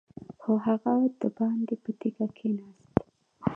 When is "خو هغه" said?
0.41-0.93